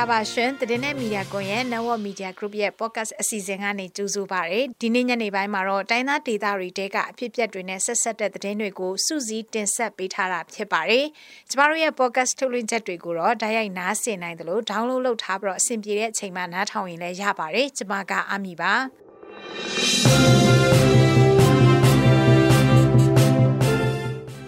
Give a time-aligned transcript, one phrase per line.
[0.00, 11.06] ္ဂလာပါရှင်တည်တဲ့မီဒီယာကွန်ရဲ့ Network Media Group ရဲ့ podcast အစီအစဉ်ကနေကြိုဆိုပါရစေဒီနေ့ညနေပိုင်းမှာတော့တိုင်းသားဒေသတွေတဲကအဖြစ်အပျက်တွေနဲ့ဆက်ဆက်တဲ့သတင်းတွေကိုစုစည်းတင်ဆက်ပေးထားတာဖြစ်ပါတယ်
[11.50, 20.39] ကျမတို့ရဲ့ podcast ထုတ်လွှင့်ချက်တွေကိုတော့ဓာတ်ရိုက်နားဆင်နိုင်တယ်လို့ download လုပ်ထားပြီးတော့အဆင်ပြေတဲ့အချိန်မှာနားထောင်ရင်လည်းရပါတယ်ကျမကအမီပါ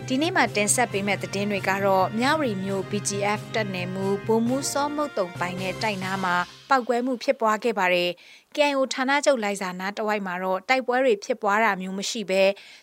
[0.09, 6.35] ဒီနေ့မှတင်ဆက်ပေးမယ့်သတင်းတွေကတော့မြဝတီမြို့ BGF တပ်နယ်မှုဘုံမှုစောမုတ်တုံပိုင်းနဲ့တိုက်နာမှာ
[6.69, 8.11] ပောက်ကွဲမှုဖြစ်ပွားခဲ့ပါတယ်။
[8.55, 12.43] KIO ဌာနချုပ်လိုက်စာနာတဝိုက်မှာတော့တိုက်ပွဲတွေဖြစ်ပွားတာမျိုးမရှိဘဲ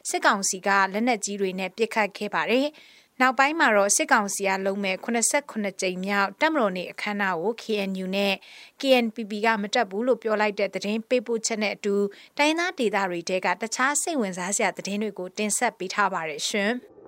[0.09, 2.67] စစ်ကောင်စီကလက်နက်ကြီးတွေနဲ့ပစ်ခတ်ခဲ့ပါတယ်။
[3.21, 8.33] နောက်ပိုင်းမှာတော့စစ်ကောင်စီကလုံးမဲ့89ကြိမ်မြောက်တပ်မတော်နေအခမ်းအနားကို KNU နဲ့
[8.79, 11.95] KNPP ကမတက်ဘူးလို့ပြောလိုက်တဲ့သတင်းပေးပို့ချက်နဲ့အတူ
[12.37, 16.73] တိုင်းသားဒေသတွေတဲကတခြားစိတ်ဝင်စားစရာသတင်းတွေကိုတင်ဆက်ပေးထားပါတယ်ရှင်။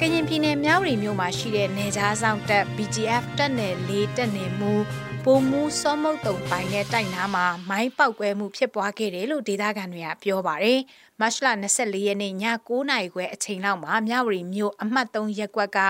[0.00, 4.72] ကရင်ပြည်နယ်မြောက်ရီမြို့မှာရှိတဲ့နေကြားဆောင်တပ် BGF တပ်နယ်၄တပ်နယ်မူ
[5.24, 10.78] ပုံမူစောမုတ်တုံပိုင်းနဲ့တိုက်နာမှာမိုင်းပောက်ကွဲမှုဖြစ်ပွားခဲ့တယ်လို့ဒေသခံတွေကပြောပါတယ်။
[11.20, 12.34] မတ်လ24ရက်နေ့ည
[12.68, 15.80] 9:00နာရီခွဲအချိန်လောက်မှာမြောက်ရီမြို့အမှတ်3ရပ်ကွက်က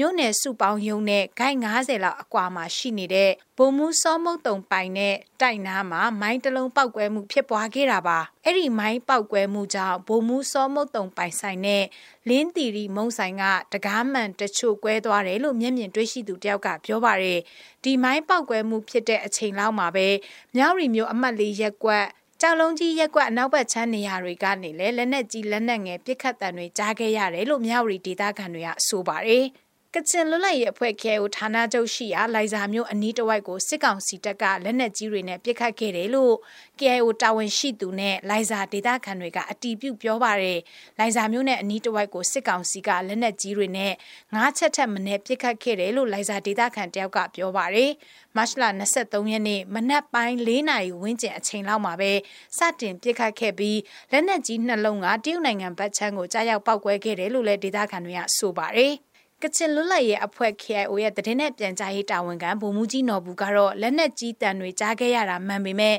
[0.00, 11.84] မြို့နယ်စုပေါင်းယုံနဲ့ဂိုင်း90လောက်အကွာမှာရှိနေတဲ့ဘုံမူစောမုတ်တုံပိုင်နဲ့တိုက်နားမှာမိုင်းတလုံးပောက်ကွဲမှုဖြစ်ပွားခဲ့တာပါအဲ့ဒီမိုင်းပောက်ကွဲမှုကြောင့်ဘုံမူစောမုတ်တုံပိုင်ဆိုင်နဲ့
[12.28, 17.40] လင်းတီရီမုံဆိုင်ကတကားမှန်တချို့ကွဲသွားတယ်လို့မျက်မြင်တွေ့ရှိသူတယောက်ကပြောပါတယ်
[17.84, 20.08] ဒီမိုင်းပောက်ကွဲမှုဖြစ်တဲ့အချိန်လောက်မှာပဲ
[20.56, 22.06] မြောက်ရီမျိုးအမှတ်လေးရက်ကွက်
[22.40, 29.46] ကြောက်လုံးကြီးရက်ကွက်အနောက်ဘက်ချမ်းနေရာတွေကနေလည်းလက်နက်ကြီးလက်နက်ငယ်ပစ်ခတ်တံတွေကြားခဲ့ရတယ်လို့မြောက်ရီဒေသခံတွေကဆိုပါတယ်။
[29.94, 36.34] ကချင်လွတ်လပ်ရေးအဖွဲ့ခဲကိုဌာနချုပ်ရှိရာလိုင်ဇာမြို့အနီးတစ်ဝိုက်ကိုစစ်ကောင်စီတပ်ကလက်နက်ကြီးတွေနဲ့ပစ်ခတ်ခဲ့တယ်လို့
[36.78, 40.58] KIO တာဝန်ရှိသူနဲ့လိုင်ဇာဒေသခံတွေကအတီးပြုတ်ပြောပါတယ်။
[40.98, 43.92] လိုင်ဇာမြို့နဲ့အနီးတစ်ဝိုက်ကိုစစ်ကောင်စီကလက်နက်ကြီးတွေနဲ့
[44.34, 47.90] ငါးချက်ထက်မနည်းပစ်ခတ်ခဲ့တယ်လို့လိုင်ဇာဒေသခံတယောက်ကပြောပါတယ်။
[48.36, 48.62] မတ်လ
[48.96, 52.12] 23ရက်နေ့မနက်ပိုင်း၄နာရီဝန်းကျင်အချိန်လောက်မှာပဲ
[52.58, 53.78] စတင်ပစ်ခတ်ခဲ့ပြီး
[54.12, 58.94] လက်နက်ကြီးနှလုံးကတရုတ်နိုင်ငံဘက်ခြမ်းကိုကြားရောက်ပောက်ကွဲခဲ့တယ်လို့လည်းဒေသခံတွေကဆိုပါတယ်။
[59.42, 65.96] ကချင်လွတ်လပ်ရေးအဖွဲ့ KIO ရဲ့တည်င်းနဲ့ပြန်ကြားရေးတာဝန်ခံဗိုလ်မှူးကြီးနော်ဘူးကတော့လက်နက်ကြီးတန်တွေကြားခဲ့ရတာမှန်ပေမဲ့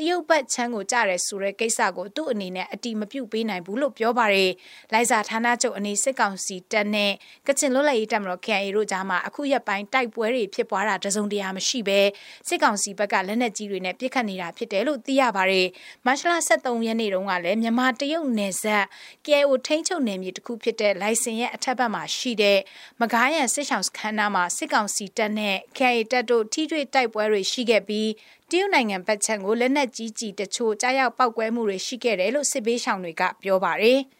[0.00, 4.50] တရုတ်ဘက်ချမ်းကိုကြားရဲဆိုတဲ့ကိစ္စကိုသူ့အနေနဲ့အတိမပြုတ်ပေးနိုင်ဘူးလို့ပြောပါတယ်။
[4.92, 7.12] လိုက်စာဌာနချုပ်အနေစစ်ကောင်စီတပ်နဲ့
[7.46, 12.00] ကချင်လွတ်လပ်ရေးတပ်မတော် KIA တို့ကြားမှာအခုရက်ပိုင်းတိုက်ပွဲတွေဖြစ်ပွားတာတစုံတရာမရှိဘဲ
[12.48, 15.66] စစ်ကောင်စီဘက်ကလက်နက်ကြီးတွေနဲ့ပစ်ခတ်နေတာဖြစ်တယ်လို့သိရပါတယ်။
[16.06, 18.84] မတ်လ23ရက်နေ့တုန်းကလည်းမြန်မာတရုတ်နယ်စပ်
[19.26, 22.58] KIO ထိန်းချုပ်နယ်မြေတစ်ခုဖြစ်တဲ့လိုင်စင်ရဲ့အထက်ဘက်မှာရှိတဲ့
[23.00, 28.08] မကားရန်စစ်ဆောင်စခန်းနာမှာစစ်ကောင်စီတပ်နဲ့ KIA တပ်တို့ထိတွေ့တိုက်ပွဲတွေရှိခဲ့ပြီး
[28.50, 33.98] တရုတ်နိုင်ငံဘက်ခြမ်းကိုလက်နက်ကြီးကြီးတချို့ကြားရောက်ပောက်ကွဲမှုတွေရှိခဲ့တယ်လို့စစ်ဘေးရှောင်တွေကပြောပါတယ်။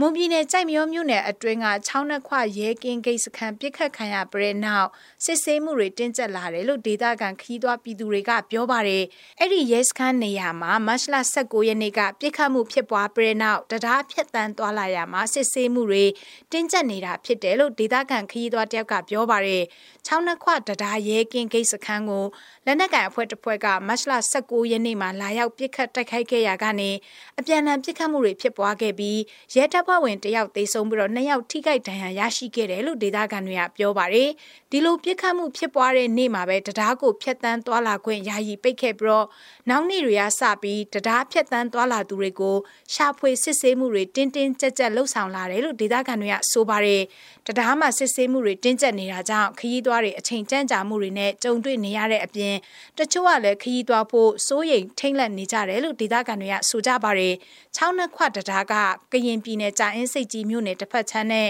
[0.00, 4.88] မွန်ပြည်နယ်ကြိုက်မရောမြို့နယ်အတွင်းကချောင်းနှခွရဲကင်းဂိတ်စခန်းပြစ်ခတ်ခံရပြီးနောက်
[5.24, 9.04] စစ်ဆေးမှုတွေတင်းကျပ်လာတယ်လို့ဒေသခံခီးသွွားပြည်သူတွေကပြောပါတယ်။
[9.40, 16.04] အဲ့ဒီရဲစခန်းနေရာမှာမတ်လ19ရက်နေ့ကပြစ်ခတ်မှုဖြစ်ပွားပြီးနောက်တရားဖြတ်တန်းသွားလာရမှာစစ်ဆေးမှုတွေ
[16.52, 19.64] တင်းကျပ်နေတာဖြစ်တယ်လို့ဒေသခံခီးသွွားတယောက်ကပြောပါတယ်။
[20.06, 22.24] ချောင်းနှခွတရားရဲကင်းဂိတ်စခန်းကို
[22.66, 26.90] လက်နက်ကန်အဖွဲ့တစ်ဖွဲ့ကမတ်လ19ရက်နေ့မှာလာရောက်ပြစ်ခတ်တိုက်ခိုက်ခဲ့ရာကနေ
[27.38, 29.18] အပြန်အလှန်ပြစ်ခတ်မှုတွေဖြစ်ပွားခဲ့ပြီး
[29.54, 34.30] ရဲတပ်ဖွဲ့ဝင်တယောက်သေဆုံးပြီးတော့နှစ်ယောက်ထိခိုက်ဒဏ်ရာရရှိခဲ့တယ်လို့ဒေသခံတွေကပြောပါတယ်
[34.70, 39.26] ဒီလိုပြစ်ခတ်မှုဖြစ်ပွားတဲ့နေ့မှာပဲတရားကိုဖျက်ဆီးသွားလာခွင့်ယာယီပိတ်ခဲ့ပြီးတော့
[39.70, 42.56] နောက်နေ့တွေကစပြီးတရားဖျက်ဆီးသွားလာသူတွေကို
[42.94, 47.02] ရှာဖွေစစ်ဆေးမှုတွေတင်းတင်းကြပ်ကြပ်လှုပ်ဆောင်လာတယ်လို့ဒေသခံတွေကဆိုပါတယ်
[47.46, 52.54] တရားမှစစ်ဆေးမှုတွေတင်းကျပ်နေတာကြောင့်ခရီးသွားတွေအချိန်ကြမ်းကြာမှုတွေနဲ့ကြုံတွေ့နေရတဲ့အပြင်
[52.98, 57.34] တချို့ကလည်းခရီးသွားဖို့စိုးရိမ်ထိမ့်လက်နေကြတယ်လို့ဒေသခံတွေကဆိုကြပါတယ်။
[57.76, 58.74] ချောင်းနှခွတရားက
[59.12, 61.48] ကရင်ပြည်နယ်ကြာအင်းစိတ်ကြီးမြို့နယ်တစ်ဖက်ချမ်းနဲ့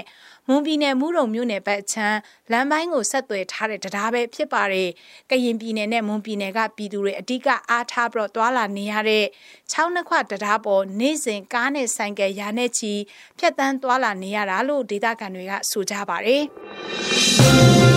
[0.48, 2.18] မွန်ပြည်နယ်မူရုံမြို့နယ်ဘက်ချမ်း
[2.52, 4.88] လမ်းပိုင်းကိုဆက်သွယ်ထားတဲ့တရားပဲဖြစ်ပါတယ်။
[5.30, 9.24] ကရင်ပြည်နယ်နဲ့မွန်ပြည်နယ်ကပြည်သူတွေအဓိကအားထားပြီးတော့တွာလာနေရတဲ့
[9.70, 12.92] ချောင်းနှခွတရားပေါ်နေ့စဉ်ကားနဲ့ဆိုင်ကယ်ရာနဲ့ချီ
[13.38, 16.42] ဖြတ်တန်းတွာလာနေရတာလို့ဒေသခံတွေကဆိုကြပါတယ်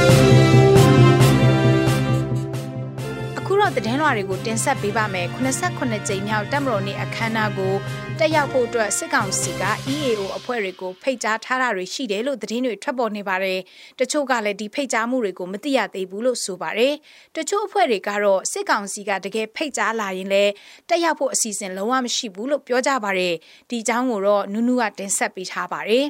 [3.61, 5.27] တော့သတင်းလွှာတွေကိုတင်ဆက်ပေးပါမယ်
[5.67, 7.73] 89ကြိမ်မြောက်တက်မတော်နေ့အခမ်းအနားကို
[8.19, 9.63] တက်ရောက်ဖို့အတွက်စစ်ကောင်စီက
[9.95, 13.59] EAO အဖွဲ့တွေကိုဖိတ်ကြားထားတာတွေရှိတယ်လို့သတင်းတွေထွက်ပေါ်နေပါတယ်
[13.99, 16.93] တချို့ကလည်းဒီဖိတ်ကြားမှုတွေကိုမသိရသေးဘူးလို့ဆိုပါတယ်
[17.35, 20.51] တချို့အဖွဲ့တွေကတော့စစ်ကောင်စီကတကယ်ဖိတ်ကြားလာရင်လည်း
[20.89, 23.35] တက်ရောက်ဖို့အစီအစဉ်လုံးဝမရှိဘူးလို့ပြောကြပါတယ်
[23.69, 26.05] ဒီအကြောင်းကိုတော့နူးနူးကတင်ဆက်ပေးထားပါတယ်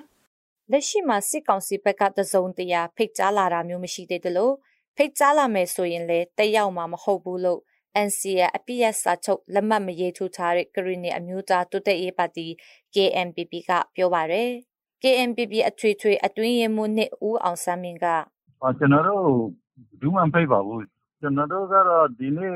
[0.71, 4.55] လက်ရှိမှာစစ်ကောင်စီဘက်ကတစုံတရာဖိတ်ကြားလာတာမျိုးမရှိသေးတယ်လို့
[4.95, 7.61] ဖိတ်ကြားလာမယ်ဆိုရင်လည်းတက်ရောက်မှာမဟုတ်ဘူးလို့
[8.07, 12.47] NCA အပြည့်အစာချုပ်လက်မှတ်မရေးထိုးထားတဲ့ကရီနီအမျိုးသားတိုးတက်ရေးပါတီ
[12.95, 14.49] KNPP ကပြောပါရယ်
[15.01, 18.07] KNPP အထွေထွေအတွင်းရေးမှူးနှစ်ဦးအောင်ဆန်းမြင့်က
[18.79, 19.25] ကျွန်တော်တို့
[20.01, 20.83] ဒူးမှန်ဖိတ်ပါဘူး
[21.19, 22.55] ကျွန်တော်တို့ကတော့ဒီနေ့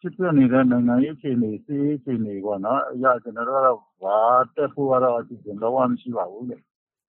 [0.00, 4.18] ဖြစ်ပြနေတဲ့နိုင်ငံရေးအခြေအနေစီးရေးအခြေအနေပေါ့နော်အရာကျွန်တော်တို့ကတော့ဘာ
[4.54, 6.56] တက်ဖို့ကတော့အစီအစဉ်လုံးဝမရှိပါဘူးလေ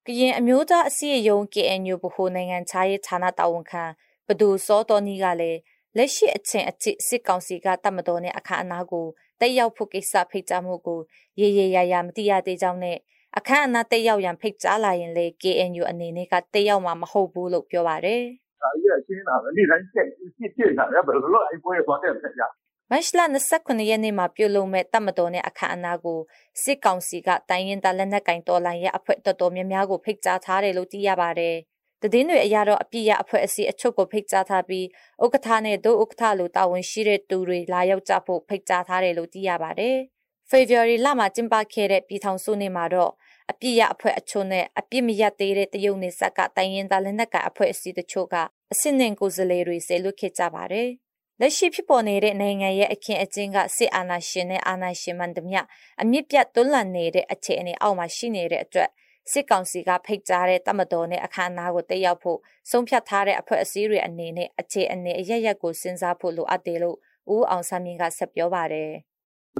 [0.07, 3.83] ကရင်အမျိုးသားအစည်းအရုံး KNU ဗဟိုနိုင်ငံခြားရေးဌာနတာဝန်ခံ
[4.27, 5.59] ဘဒူစောတော်နီကလည်း
[5.97, 9.05] လက်ရှိအချင်းအချစ်စစ်ကောင်စီကတတ်မတော်နဲ့အခမ်းအနားကို
[9.39, 10.99] တက်ရောက်ဖို့ကိစ္စဖိတ်ကြားမှုကို
[11.39, 12.97] ရေရေရာရာမတိရသေးကြောင်းနဲ့
[13.37, 18.21] အခမ်းအနားတက်ရောက်ရန်ဖိတ်ကြားလာရင်လေ KNU အနေနဲ့ကတက်ရောက်မှာမဟုတ်ဘူးလို့ပြောပါတယ်။
[18.61, 20.05] ဒါကြီးအရှင်းတာပဲနေ့တိုင်းချက်
[20.37, 22.43] ဖြစ်ဖြစ်တာဘယ်လိုလုပ်အဲ့ပွဲသွားတဲ့ဆက်ကြ
[22.91, 23.19] မတ်လ
[23.51, 26.19] 29ရက်နေ့မှာပြုလုပ်မဲ့တတ်မတော်နဲ့အခမ်းအနားကို
[26.63, 31.55] စစ်ကောင်စီကတိုင်းရင်သားလက်နက်ကင်တော်လှန်ရေးအဖွဲ့တော်တော်များများကိုဖိတ်ကြားထားတယ်လို့သိရပါတယ်။
[32.01, 34.85] တည်င်းတွေအရာတော့အပြည့်ရအဖွဲ့အစည်းအချုပ်ကိုဖိတ်ကြားထားပြီး
[35.23, 39.97] ဥက္ကဋ္ဌနဲ့ဒုဥက္ကဋ္ဌလိုတာဝန်ရှိတဲ့သူတွေလာရောက်ကြဖို့ဖိတ်ကြားထားတယ်လို့သိရပါတယ်။
[40.51, 43.11] February လမှာကျင်းပခဲ့တဲ့ပြည်ထောင်စုနေ့မှာတော့
[43.51, 48.35] အပြည့်ရအဖွဲ့အချို့နဲ့အပြည့်မရသေးတဲ့တရုတ်နေဆက်ကတိုင်းရင်သားလက်နက်ကအဖွဲ့အစည်းတချို့က
[48.71, 50.89] အစစ်နှင်ကိုယ်စားလှယ်တွေဆဲလွတ်ခဲ့ကြပါတယ်။
[51.41, 55.61] လက်ရှိဖြစ်ပေါ်နေတဲ့နိုင်ငံရဲ့အခင်းအကျင်းကစစ်အာဏာရှင်နဲ့အာဏာရှင်မှန်သမျှ
[56.01, 58.89] အမြင့်ပြတ်တွန်းလှန်နေတဲ့အခြေအနေအောက်မှာရှိနေတဲ့အတွက်
[59.31, 62.39] စစ်ကောင်စီကဖိတ်ကြားတဲ့တမတော်နဲ့အခမ်းအနားကိုတက်ရောက်ဖို့
[62.71, 66.97] ဆုံးဖြတ်ထားတဲ့အဖွဲ့အစည်းတွေအနေနဲ့အခြေအနေအရရက်ကိုစဉ်းစားဖို့လိုအပ်တယ်လို့
[67.33, 68.91] ဦးအောင်ဆန်းမြင့်ကဆက်ပြောပါတယ်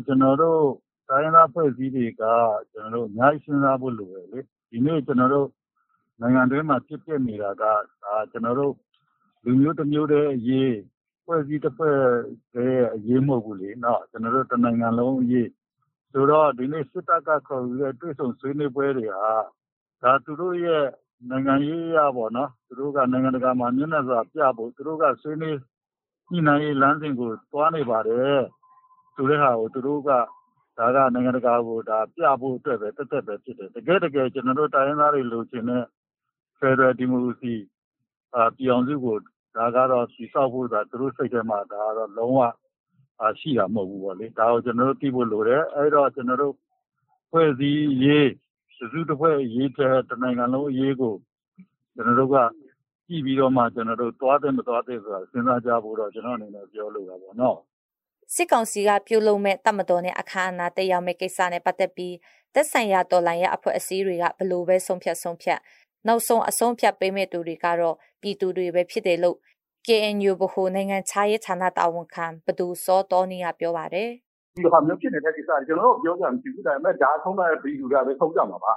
[0.06, 0.62] ကျွန်တော်တို့
[1.10, 2.24] တိုင်းသားဖွဲ့စည်းတွေက
[2.72, 4.40] ကျွန်တော်တို့အများကြီးစဉ်းစားဖို့လိုတယ်လေ
[4.72, 5.48] ဒီနေ့ကျွန်တော်တို့
[6.22, 7.74] နိုင်ငံတွင်းမှာဖြစ်ပျက်နေတာကဒါ
[8.32, 8.74] ကျွန်တော်တို့
[9.44, 10.74] လူမျိုးတစ်မျိုးတည်းအရေး
[11.26, 11.98] ဖွဲ့စည်းတစ်ဖွဲ့
[12.56, 15.48] ရဲ့အရေးမဟုတ်ဘူးလေနော်ကျွန်တော်တို့တနိုင်ငံလုံးအရေး
[16.18, 19.34] ဆိုတော့ ဒီနေ့ စစ်တပ်ကခေါ်ယူတဲ့ တွေ့ဆုံဆွေးနွေးပွဲတွေဟာ
[20.04, 20.86] ဒါသူတို့ရဲ့
[21.30, 25.58] နိုင်ငံရေးရပေါ့နော် သူတို့က နိုင်ငံတကာမှာ မျက်နှာစာပြဖို့ သူတို့က ဆွေးနွေး
[26.32, 28.42] ညှိနှိုင်းရေးလမ်းစဉ်ကို သွားနေပါတယ်
[29.16, 30.10] ဆိုတဲ့ဟာကို သူတို့က
[30.78, 35.84] ဒါက နိုင်ငံတကာကိုဒါပြဖို့အတွက်ပဲတက်တက်ပဲဖြစ်တယ် တကယ်တကယ် ကျွန်တော်တို့ တိုင်းရင်းသားတွေ လိုချင်တဲ့
[36.60, 37.56] Federal Democracy
[38.36, 39.18] အာပြည်အောင်စုကို
[39.58, 42.42] ဒါကတော့ တည်ဆောက်ဖို့ဆိုတာသူတို့စိတ်ထဲမှာ ဒါကတော့ လုံးဝ
[43.40, 46.54] ရှိတာမဟုတ်ဘူးပေါ့လေဒါကိုကျွန်တော်တို့သိဖို့လိုတယ်အဲ့တော့ကျွန်တော်တို့
[47.32, 48.32] ဖွဲ့စည်းရေး
[48.78, 51.16] စုစုတစ်ဖွဲ့ရေးတဲ့တနိုင်ငံလုံးအရေးကို
[51.96, 52.38] ကျွန်တော်တို့က
[53.08, 57.58] ကြည့်ပြီးတော့မှကျွန်တော်တို့သွားတယ်မသွားတယ်ဆိုတာစဉ်းစားကြဖို့တော့ကျွန်တော်အနေနဲ့ပြောလိုတာပေါ့နော်
[58.34, 62.16] စစ်ကောင်စီကပြုလုပ်မဲ့တမတော်နဲ့အခမ်းအနားတက်ရောက်မဲ့ကိစ္စနဲ့ပတ်သက်ပြီး
[62.54, 65.60] သက်ဆိုင်ရာတော်လှန်ရေးအဖွဲ့အစည်းတွေကဘလို့ပဲဆုံးဖြတ်ဆုံးဖြတ်
[66.08, 69.38] နောက်ဆုံးအဆုံးဖြတ်ပေးမဲ့သူတွေကတော့ပြည်သူတွေပဲဖြစ်တယ်လို့
[69.86, 74.10] KNU ဗဟိုနိုင်ငံခြားရေးဌာနတာဝန်ခံဘဒူစောတော်နီကပြောပါတယ်
[74.56, 78.74] ဒီလိုဟာမျိုးဖြစ်နေတဲ့ကိစ္စကျွန်တော်တို့ပြောကြမရှိဘူးဒါပေမဲ့ဒါဆုံးတဲ့ပြည်သူတွေကပဲဆုံးကြမှာပါ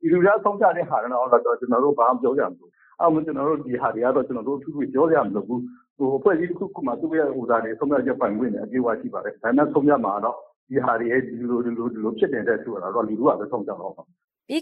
[0.00, 1.28] ဒီလူတွေကဆုံးကြတဲ့ဟာကတော့
[1.60, 5.62] ကျွန်တော်တို့ဘာမှပြောကြမှာမဟုတ်အဲ့မှကျွန်တော်တို့ဒီဟာတွေကတော့ကျွန်တော်တို့သူ့ကိုပြောကြမှာမဟုတ်ဘူး
[5.96, 10.36] ဟိုအဖွဲ့အစည်းတစ်ခုခုမှသူ့ရဲ့ဟိုသားတွေဆုံးဖြတ်ချက်ပိုင်ခွင့်နဲ့အပြေအဝရှိပါတယ်ဒါနဲ့ဆုံးဖြတ်မှာတော့
[10.68, 14.06] ဒီဟာတွေဒီလိုဒီလိုဒီလိုဖြစ်နေတဲ့ဆိုတာတော့လူတို့ကပဲဆုံးကြတော့ပြီး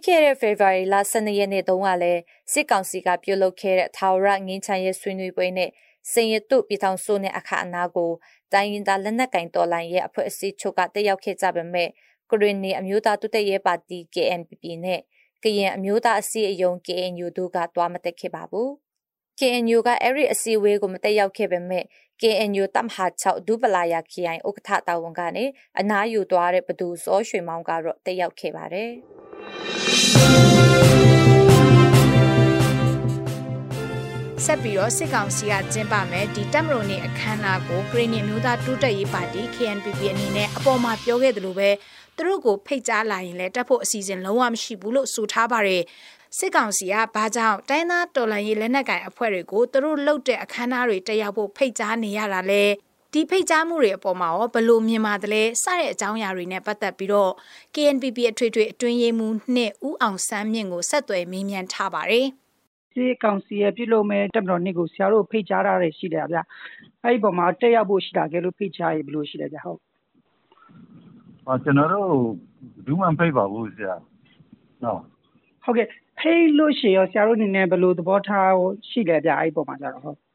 [0.07, 2.23] ခဲ့တဲ့ February လ12ရက်နေ့တုန်းကလည်း
[2.53, 5.71] စစ်ကောင်စီကပြုလုပ်ခဲ့တဲ့ထာဝရငင်းချမ်းရေးဆွေးနွေးပွဲနဲ့
[6.13, 8.11] စင်ရတုပြည်ထောင်စုနဲ့အခအနာကို
[8.53, 11.89] တိုင်းရင်သားလက်နက်ကင်တော်လှန်ရေးအဖွဲ့အစည်းချုပ်ကတက်ရောက်ခဲ့ကြပေမဲ့
[12.31, 15.01] ကရင်နီအမျိုးသားတုတက်ရေးပါတီ KNPP နဲ့
[15.43, 18.69] ကရင်အမျိုးသားအစည်းအရုံး KNU တို့ကတွားမတက်ခဲ့ပါဘူး။
[19.39, 21.85] KNU ကအဲ့ဒီအစည်းအဝေးကိုမတက်ရောက်ခဲ့ပေမဲ့
[22.21, 25.45] KNU တမဟာ6ဒူပလာယာ KI ဥက္ကဋ္ဌတာဝန်ကနေ
[25.79, 28.93] အနားယူသွားတဲ့ဘသူစောရွှေမောင်ကတော့တက်ရောက်ခဲ့ပါတယ်။
[34.44, 41.70] ဆက်ပြီးတော့စစ်ကောင်စီကကျင်းပမယ်ဒီတက်မရိုနေအခမ်းအနားကိုကရင်နီမျိုးသားတိုးတက်ရေးပါတီ KNPP အနေနဲ့အပေါ်မှာပြောခဲ့သလိုပဲ
[42.17, 45.82] သူတို့ကိုဖိတ်ကြားလာရင်လည်းတက်ဖို့အစီအစဉ်လုံးဝမရှိဘူးလို့ဆိုထားပါတယ်
[46.39, 52.63] စစ်ကောင်စီကဘာကြောင့်တိုင်းသားတော်လှန်ရေးလက်နက်ကိုင်အဖွဲ့တွေကိုသူတို့လှုပ်တဲ့အခမ်းအနားတွေတက်ရောက်ဖို့ဖိတ်ကြားနေရတာလဲ
[53.15, 57.33] ဒီဖိတ်ကြားမှုတွေအပေါ်မှာရောဘလို့မြင်ပါတယ်လဲစတဲ့အကြောင်းအရာတွေနဲ့ပတ်သက်ပြီးတော့
[57.75, 62.27] KNPP အထွေထွေအတွင်းရေးမှူးနှစ်ဦးအောင်ဆန်းမြင့်ကိုဆက်သွယ်မေးမြန်းထားပါတယ်။
[62.93, 66.39] စစ်ကောင်စီရဲ့ပြုလုပ်မဲ့တပ်မတော်နေ့ကိုဆရာတို့ဖိတ်ကြားထားတယ်ရှိတယ်ဗျ။
[67.05, 69.81] အဲ့ဒီပေါ်မှာတက်ရောက်ဖို့ရှိတာကဲလို့ဖိတ်ကြားရင်ဘယ်လိုရှိလဲဗျဟုတ်။
[71.47, 72.09] အာကျွန်တော်တို့
[72.87, 73.94] ဘူးမှဖိတ်ပါဘူးဆရာ။
[74.85, 75.01] နော်။
[75.65, 78.55] ဟုတ်ကဲ့ဖိတ်လို့ရှိရောဆရာတို့အနေနဲ့ဘယ်လိုသဘောထား
[78.91, 80.33] ရှိလဲဗျအဲ့ဒီပေါ်မှာကြတော့ဟုတ်။အာ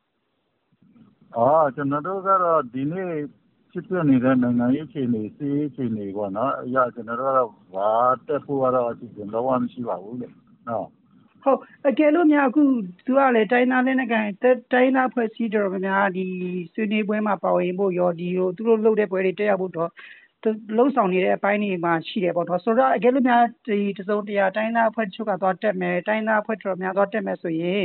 [1.75, 3.11] ကျွန်တော်တို့ကတော့ ဒီနေ့
[3.71, 7.89] ဖြစ်ပြနေတဲ့ နိုင်ငံရေးအခြေအနေစီးအခြေအနေပေါ့နော်။အရာကျွန်တော်တို့ကတော့ ဘာ
[8.27, 10.27] တက်ဖို့ကတော့ အစီအစဉ် လုံးဝမရှိပါဘူးလေ။
[10.69, 10.87] နော်။
[11.43, 12.63] ဟုတ် အကယ်လို့များ အခု
[13.05, 14.29] သူကလည်း တိုင်းသားလက်နက်ကိုင်
[14.73, 16.25] တိုင်းသားဖွဲ့စည်းတော်များဒီ
[16.73, 19.89] ဆွေးနွေးပွဲမှာပါဝင်ဖို့ရောဒီလိုသူတို့လုပ်တဲ့ပွဲတွေ တက်ရောက်ဖို့တော့
[20.77, 27.83] လှုပ်ဆောင်နေတဲ့အပိုင်းတွေမှာ ရှိတယ်ပေါ့နော် ဆိုတော့ အကယ်လို့များဒီတစုံတရာ တိုင်းသားအဖွဲ့ချုပ်ကသွားတက်မယ် တိုင်းသားအဖွဲ့တော်များ သွားတက်မယ်ဆိုရင်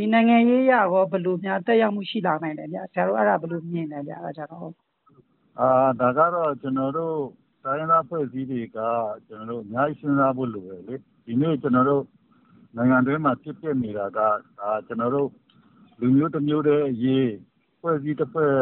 [0.00, 4.70] ဒီနိုင်ငံရေးရရောဘယ်လိုများတက်ရောက်မှုရှိလာနိုင်လဲဗျဆရာတို့အဲ့ဒါဘယ်လိုမြင်လဲဗျအဲ့ဒါကြတော့
[5.60, 5.68] အာ
[6.00, 7.16] ဒါကတော့ကျွန်တော်တို့
[7.64, 8.78] တိုင်းသားဖွဲ့စည်းတွေက
[9.26, 12.04] ကျွန်တော်တို့အများကြီးစဉ်းစားဖို့လိုတယ်လေဒီနေ့ကျွန်တော်တို့
[12.76, 15.28] နိုင်ငံတွင်းမှာဖြစ်ပျက်နေတာကဒါကျွန်တော်တို့
[16.00, 17.30] လူမျိုးတစ်မျိုးတည်းအရေး
[17.80, 18.52] ဖွဲ့စည်းတစ်ဖွဲ့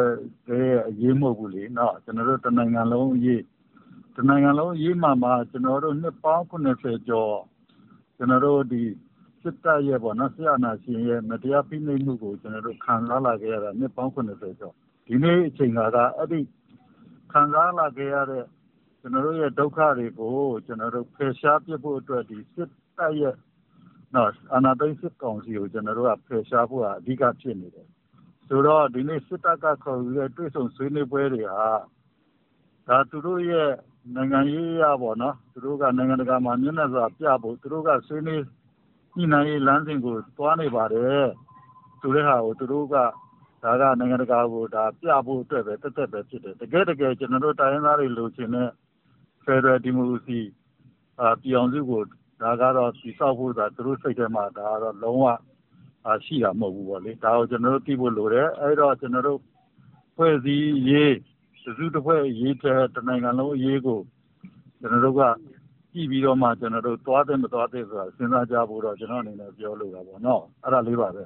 [0.46, 3.42] တည်းရဲ့အရေးမဟုတ်ဘူးလေနော်ကျွန်တော်တို့တနိုင်ငံလုံးအရေး
[4.16, 6.44] တနိုင်ငံလုံးအရေးမှာမှာကျွန်တော်တို့နှစ်ပေါင်း
[6.76, 7.36] 80ကျော်
[8.16, 8.82] ကျွန်တော်တို့ဒီ
[9.46, 14.74] စစ်တပ်ရဲ့ပေါ့နော်ဆရာနာရှင်ရဲ့မတရားဖိနှိပ်မှုကိုကျွန်တော်တို့ခံစားလာခဲ့ရတာနှစ်ပေါင်း80ကျော်
[15.06, 15.78] ဒီနေ့အချိန်က
[16.18, 16.40] အဲ့ဒီ
[17.32, 18.44] ခံစားလာခဲ့ရတဲ့
[19.00, 20.36] ကျွန်တော်တို့ရဲ့ဒုက္ခတွေကို
[20.66, 23.34] ကျွန်တော်တို့ဖယ်ရှားပြဖို့အတွက်ဒီစစ်တပ်ရဲ့
[24.14, 27.88] နော်အနာသိစစ်ကောင်စီကိုကျွန်တော်တို့ကဖယ်ရှားဖို့အဓိကဖြစ်နေတယ်
[28.48, 31.66] ဆိုတော့ဒီနေ့စစ်တပ်ကခေါ်ယူတဲ့တွေ့ဆုံဆွေးနွေးပွဲတွေဟာ
[32.88, 33.70] ဒါသူတို့ရဲ့
[34.14, 38.42] နိုင်ငံရေးရပေါ့နော်သူတို့ကနိုင်ငံတကာမှာမျက်နှာစာပြဖို့သူတို့ကဆွေးနွေး
[39.16, 41.26] ညှိနှိုင်းရေးလမ်းစဉ်ကို သွားနေပါတယ်
[42.00, 42.96] ဆိုတဲ့ဟာကို သူတို့က
[43.62, 48.68] ဒါကနိုင်ငံတကာကိုဒါပြဖို့အတွက်ပဲတက်တက်ပဲဖြစ်တယ် တကယ်တကယ် ကျွန်တော်တို့ တိုင်းရင်းသားတွေလိုချင်တဲ့
[49.44, 50.40] Federal Democracy
[51.20, 52.02] အာပြောင်းစုကို
[52.42, 55.24] ဒါကတော့ဒီဆောက်ဖို့ဒါသူတို့စိတ်ထဲမှာ ဒါကတော့ လုံးဝ
[56.06, 59.40] အာရှိတာ မဟုတ်ဘူးပေါ့လေ ဒါကို ကျွန်တော်တို့ သိဖို့လိုတယ် အဲ့တော့ ကျွန်တော်တို့
[60.16, 61.14] ဖွဲ့စည်းရေး
[61.62, 64.00] တစုတစ်ဖွဲ့ရေးတဲ့တနိုင်ငံလုံးအရေးကို
[64.80, 65.22] ကျွန်တော်တို့က
[65.96, 71.22] ကြည့်ပြီးတော့မှကျွန်တော်တို့သွားတဲ့မသွားတဲ့ဆိုတာစဉ်းစားကြဖို့တော့ကျွန်တော်အနေနဲ့ပြောလိုတာပေါ့နော်အဲ့ဒါလေးပါပဲ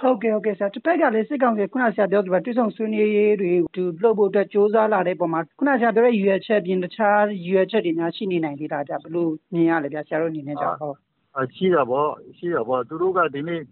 [0.00, 10.96] ဟုတ်ကဲ့ဟုတ်ကဲ့ဆရာတစ်ဖက်ကလည်းစစ်ကောင်စီခုနဆရာပြောကြပါတွေ့ဆုံဆွေးနွေးရေးတွေသူလှုပ်ဖို့အတွက်စ조사လာတဲ့ပုံမှာခုနဆရာပြောတဲ့ရွယ်ချက်ပြင်တခြားရွယ်ချက်တွေများရှိနေနိုင်သေးတာကြဘလို့မြင်ရလဲဗျဆရာတို့အနေနဲ့ကြောက်ဟုတ်
[11.38, 13.62] အရှိတာပေါ့ရှိတာပေါ့သူတို့ကဒီနေ့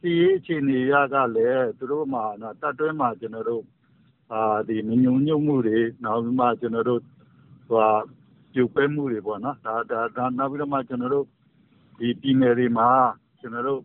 [0.00, 3.62] စီရေးအခြေအနေရကလည်းသူတို့မှာနော်တတ်တွဲမှာကျွန်တော်တို့
[4.32, 7.00] အာဒီမညုံညုံမှုတွေနောက်ပြီးမှကျွန်တော်တို့
[7.68, 7.80] ဟို
[8.52, 9.74] ပြုတ်ပဲမှုတွေပေါ့နော်ဒါ
[10.16, 11.26] ဒါနောက်ပြီးတော့မှကျွန်တော်တို့
[11.98, 12.88] ဒီပြည်နယ်တွေမှာ
[13.40, 13.80] ကျွန်တော်တို့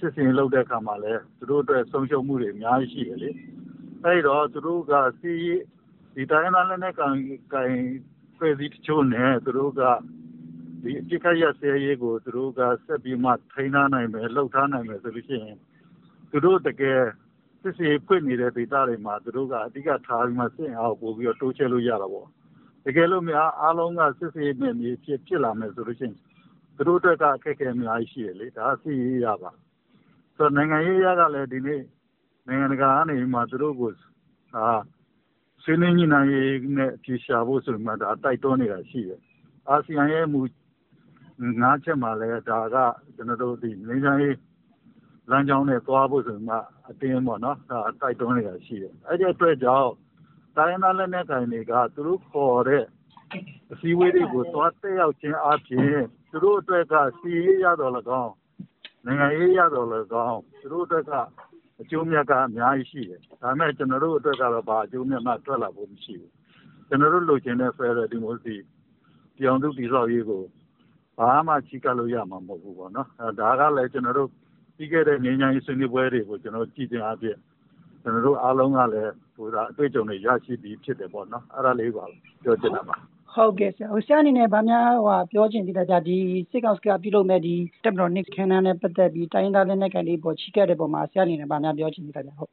[0.00, 3.30] စစ်စင်လုပ်တဲ့အခါမှာလည်းသူတို့အတွက်ဆုံးရှုံးမှုတွေအများကြီးရှိတယ်လေ
[4.02, 5.46] အဲဒီတော့သူတို့ကစီး
[6.14, 7.14] ဒီတိုင်းသားလည်းနဲ့ကန်
[7.52, 7.72] ကန်
[8.36, 9.82] ဖွဲ့စည်းတချို့နဲ့သူတို့က
[10.82, 15.56] ဒီအပြစ်ခတ်ရဆဲရေးကိုသူတို့ကဆက်ပြီးမှထိန်းထားနိုင်မယ်လှုပ်ထားနိုင်မယ်ဆိုလို့ရှိရင်
[16.30, 17.00] သူတို့တကယ်
[17.60, 22.28] စစ်စီဖွင့်နေတဲ့ဒေသတွေမှာသူတို့ကအဓိကထားပြီးမှစစ်အောင်ပို့ပြီးတော့တိုးချဲလို့ရတာပေါ့
[22.84, 26.16] တကယ်လို့များအားလုံးကစစ်စီနဲ့မြေဖြစ်ဖြစ်လာမယ်ဆိုလို့ရှိရင်
[26.76, 28.92] သူတို့အတွက်ကအခက်အခဲအများကြီးရှိတယ်လေဒါအစီ
[29.24, 29.50] ရပါ
[30.36, 31.82] ဆိုတော့နိုင်ငံရေးအရကလည်းဒီနေ့
[32.46, 33.90] နိုင်ငံတကာကနေမှသူတို့ကို
[34.56, 34.66] အာ
[35.62, 39.20] ဆွေးနွေးညှိနှိုင်းရေးနဲ့အဖြေရှာဖို့ဆိုမှဒါတိုက်တွန်းနေတာရှိတယ်။
[39.68, 40.40] အာဆီယံရဲ့မူ
[41.60, 42.76] ငါးချက်မှာလည်းဒါက
[43.16, 44.36] ကျွန်တော်တို့ဒီငင်းချမ်းရေး
[45.30, 46.56] လမ်းကြောင်းနဲ့သွားဖို့ဆိုမှ
[46.88, 49.90] အတင်းပေါ့နော်ဒါတိုက်တွန်းနေတာရှိတယ်။အဲ့ဒီအတွက်ကြောင့်
[50.56, 52.84] တိုင်းသားလက်နက်ကိုင်တွေကသူတို့ခေါ်တဲ့
[53.72, 57.92] အစည်းအဝေးတွေကိုသွားတက်ရောက်ခြင်းအပြင်သူတို့အတွက်ကစီရေးရတော့၎
[58.22, 58.34] င်း
[59.04, 61.12] နိုင်ငံရေးရတော့လည်းကောင်းသူတို့အတွက်က
[61.80, 66.32] အကျိုးမြတ်ကအများကြီးရှိတယ်ဒါပေမဲ့ကျွန်တော်တို့အတွက်ကတော့ဘာအကျိုးမြတ်မှထွက်လာဖို့မရှိဘူး
[66.88, 68.56] ကျွန်တော်တို့လိုချင်တဲ့ Federal Democracy
[69.36, 70.42] ပြောင်းသူတည်ဆောက်ရေးကို
[71.18, 74.28] ဘာမှချီကပ်လို့ရမှာမဟုတ်ဘူးပေါ့နော်အဲဒါကလည်းကျွန်တော်တို့
[74.76, 77.38] ပြီးခဲ့တဲ့ငြိမ်းချမ်းရေးဆွေးနွေးပွဲတွေကိုကျွန်တော်ကြည့်တင်အားဖြင့်
[78.02, 82.04] ကျွန်တော်တို့အားလုံးကလည်းဟိုဒါအတွေ့အကြုံတွေရရှိပြီးဖြစ်တယ်ပေါ့နော်အဲ့ဒါလေးပါ
[82.42, 82.96] ပြောချင်တာပါ
[83.34, 86.16] ဟုတ်ကဲ့ဆရာဆရာအနေနဲ့ဗာများဟိုပြောချင်သေးတာကြဒီ
[86.50, 87.54] စစ်ကောင်စီကပြုလုပ်မဲ့ဒီ
[87.84, 92.50] တက်မတော် Nick Cannon နဲ့ပတ်သက်ပြီးတိုင်းသားလက်နက်ကန်လေးပေါ်ချိခဲ့တဲ့ပုံမှာဆရာအနေနဲ့ဗာများပြောချင်သေးတာကြဟုတ်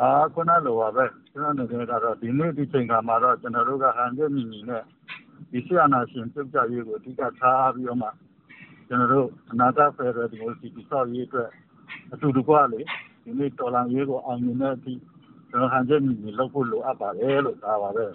[0.00, 4.82] အာခုနလိုပါပဲကျွန်တော်အနေနဲ့ကတော့ဒီနေ့ဒီချိန်ခါမှာတော့ကျွန်တော်တို့ကဟန်ကျမြင်မြင်နဲ့
[5.52, 8.08] ဒီဆရာနာရှင်ပြုတ်ကြရေးကိုအဓိကထားပြီးတော့မှ
[8.88, 11.48] ကျွန်တော်တို့အနာဂတ်ဖယ်ဒရယ်ဒီမိုကရေစီဆောက်ရေးအတွက်
[12.12, 12.80] အတူတကွလေ
[13.28, 14.92] ဒီနေ့တော်လန်ရေးကိုအောင်မြင်တဲ့အထိ
[15.50, 18.06] ကျွန်တော်ဟန်ကျမြင်မြင်လုပ်ဖို့လိုအပ်ပါတယ်လို့ဒါပါပဲ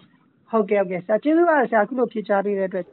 [0.52, 2.86] ဟုတ်ကဲ့ဟုတ်ကဲ့ဆရာကျေးဇူးပါတယ်ဆရာအခုလိုဖြေချပေးတဲ့အတွက်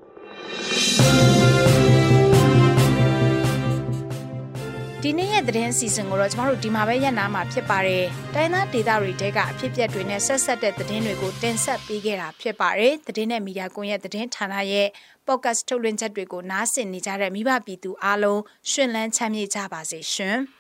[5.03, 14.89] ဒီနေ့ရဲ့သတင်းအစီအစဉ်ကိုတော့ကျမတို့ဒီမှာပဲရပ်နာမှာဖြစ်ပါတယ်။တိုင်းသားဒေသတွေတဲကအဖြစ်အပျက်တွေနဲ့ဆက်ဆက်တဲ့သတင်းတွေကိုတင်ဆက်ပေးခဲ့တာဖြစ်ပါတယ်။သတင်းနဲ့မီဒီယာကွန်ရက်သတင်းဌာနရဲ့
[15.27, 20.39] podcast ထုတ်လွှင့်ချက်တွေကိုနားဆင်နေကြတဲ့မိဘပြည်သူအားလုံးရှင်လန်းချမ်းမြေ့ကြပါစေရှင်။